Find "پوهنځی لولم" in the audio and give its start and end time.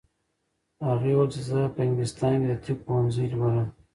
2.85-3.67